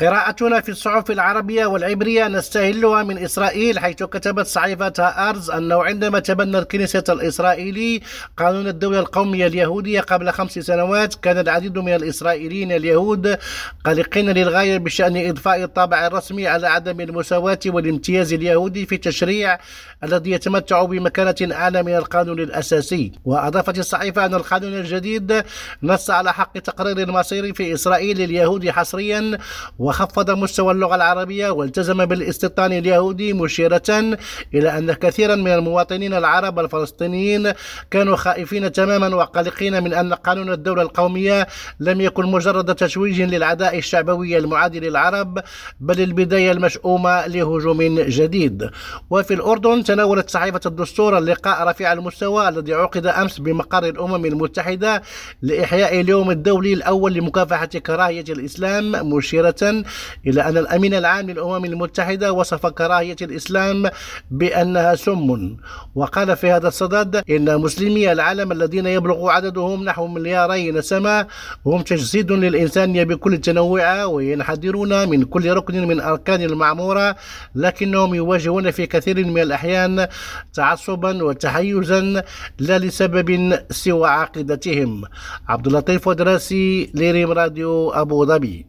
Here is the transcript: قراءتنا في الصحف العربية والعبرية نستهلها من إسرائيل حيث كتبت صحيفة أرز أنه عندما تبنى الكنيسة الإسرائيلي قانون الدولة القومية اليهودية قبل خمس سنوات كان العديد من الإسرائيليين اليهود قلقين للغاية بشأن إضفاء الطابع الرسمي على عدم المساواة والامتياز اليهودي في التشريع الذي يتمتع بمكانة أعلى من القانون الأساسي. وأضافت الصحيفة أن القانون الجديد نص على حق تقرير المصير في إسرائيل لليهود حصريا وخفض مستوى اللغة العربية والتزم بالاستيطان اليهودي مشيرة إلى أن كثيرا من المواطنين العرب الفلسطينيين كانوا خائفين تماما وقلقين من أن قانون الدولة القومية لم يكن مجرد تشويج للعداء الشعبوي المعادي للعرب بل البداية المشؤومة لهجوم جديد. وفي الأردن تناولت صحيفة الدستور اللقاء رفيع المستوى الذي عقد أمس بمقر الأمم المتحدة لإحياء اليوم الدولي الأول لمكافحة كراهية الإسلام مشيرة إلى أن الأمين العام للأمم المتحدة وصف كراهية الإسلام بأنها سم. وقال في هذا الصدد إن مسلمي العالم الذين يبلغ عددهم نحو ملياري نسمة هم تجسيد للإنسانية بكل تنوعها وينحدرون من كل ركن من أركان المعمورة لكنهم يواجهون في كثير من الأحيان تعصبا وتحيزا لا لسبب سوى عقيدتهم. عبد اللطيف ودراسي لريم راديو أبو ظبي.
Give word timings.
قراءتنا 0.00 0.60
في 0.60 0.68
الصحف 0.68 1.10
العربية 1.10 1.66
والعبرية 1.66 2.28
نستهلها 2.28 3.02
من 3.02 3.18
إسرائيل 3.18 3.78
حيث 3.78 4.02
كتبت 4.02 4.46
صحيفة 4.46 4.92
أرز 4.98 5.50
أنه 5.50 5.84
عندما 5.84 6.18
تبنى 6.18 6.58
الكنيسة 6.58 7.04
الإسرائيلي 7.08 8.00
قانون 8.36 8.66
الدولة 8.66 8.98
القومية 8.98 9.46
اليهودية 9.46 10.00
قبل 10.00 10.30
خمس 10.30 10.58
سنوات 10.58 11.14
كان 11.14 11.38
العديد 11.38 11.78
من 11.78 11.94
الإسرائيليين 11.94 12.72
اليهود 12.72 13.38
قلقين 13.84 14.30
للغاية 14.30 14.78
بشأن 14.78 15.16
إضفاء 15.28 15.64
الطابع 15.64 16.06
الرسمي 16.06 16.46
على 16.46 16.66
عدم 16.66 17.00
المساواة 17.00 17.60
والامتياز 17.66 18.32
اليهودي 18.32 18.86
في 18.86 18.94
التشريع 18.94 19.58
الذي 20.04 20.30
يتمتع 20.30 20.84
بمكانة 20.84 21.54
أعلى 21.54 21.82
من 21.82 21.94
القانون 21.94 22.40
الأساسي. 22.40 23.12
وأضافت 23.24 23.78
الصحيفة 23.78 24.24
أن 24.26 24.34
القانون 24.34 24.74
الجديد 24.74 25.44
نص 25.82 26.10
على 26.10 26.32
حق 26.32 26.58
تقرير 26.58 26.98
المصير 26.98 27.54
في 27.54 27.74
إسرائيل 27.74 28.18
لليهود 28.18 28.68
حصريا 28.70 29.38
وخفض 29.84 30.30
مستوى 30.30 30.72
اللغة 30.72 30.94
العربية 30.94 31.50
والتزم 31.50 32.04
بالاستيطان 32.04 32.72
اليهودي 32.72 33.32
مشيرة 33.32 33.82
إلى 34.54 34.78
أن 34.78 34.92
كثيرا 34.92 35.34
من 35.34 35.52
المواطنين 35.52 36.14
العرب 36.14 36.58
الفلسطينيين 36.58 37.52
كانوا 37.90 38.16
خائفين 38.16 38.72
تماما 38.72 39.16
وقلقين 39.16 39.82
من 39.82 39.94
أن 39.94 40.14
قانون 40.14 40.50
الدولة 40.52 40.82
القومية 40.82 41.46
لم 41.80 42.00
يكن 42.00 42.26
مجرد 42.26 42.74
تشويج 42.74 43.22
للعداء 43.22 43.78
الشعبوي 43.78 44.38
المعادي 44.38 44.80
للعرب 44.80 45.38
بل 45.80 46.00
البداية 46.00 46.52
المشؤومة 46.52 47.26
لهجوم 47.26 47.82
جديد. 48.00 48.70
وفي 49.10 49.34
الأردن 49.34 49.84
تناولت 49.84 50.30
صحيفة 50.30 50.60
الدستور 50.66 51.18
اللقاء 51.18 51.68
رفيع 51.68 51.92
المستوى 51.92 52.48
الذي 52.48 52.74
عقد 52.74 53.06
أمس 53.06 53.38
بمقر 53.38 53.84
الأمم 53.84 54.24
المتحدة 54.24 55.02
لإحياء 55.42 56.00
اليوم 56.00 56.30
الدولي 56.30 56.72
الأول 56.72 57.14
لمكافحة 57.14 57.66
كراهية 57.66 58.24
الإسلام 58.28 59.08
مشيرة 59.12 59.73
إلى 60.26 60.40
أن 60.48 60.56
الأمين 60.58 60.94
العام 60.94 61.30
للأمم 61.30 61.64
المتحدة 61.64 62.32
وصف 62.32 62.66
كراهية 62.66 63.16
الإسلام 63.22 63.90
بأنها 64.30 64.94
سم. 64.94 65.56
وقال 65.94 66.36
في 66.36 66.50
هذا 66.50 66.68
الصدد 66.68 67.22
إن 67.30 67.60
مسلمي 67.60 68.12
العالم 68.12 68.52
الذين 68.52 68.86
يبلغ 68.86 69.30
عددهم 69.30 69.84
نحو 69.84 70.06
ملياري 70.06 70.70
نسمة 70.72 71.26
هم 71.66 71.82
تجسيد 71.82 72.32
للإنسانية 72.32 73.04
بكل 73.04 73.38
تنوعها 73.38 74.04
وينحدرون 74.04 75.08
من 75.08 75.24
كل 75.24 75.52
ركن 75.52 75.88
من 75.88 76.00
أركان 76.00 76.42
المعمورة 76.42 77.16
لكنهم 77.54 78.14
يواجهون 78.14 78.70
في 78.70 78.86
كثير 78.86 79.16
من 79.26 79.42
الأحيان 79.42 80.06
تعصبا 80.54 81.24
وتحيزا 81.24 82.22
لا 82.58 82.78
لسبب 82.78 83.58
سوى 83.70 84.08
عقيدتهم. 84.08 85.02
عبد 85.48 85.66
اللطيف 85.66 86.08
ودراسي 86.08 86.90
لريم 86.94 87.30
راديو 87.32 87.90
أبو 87.90 88.26
ظبي. 88.26 88.56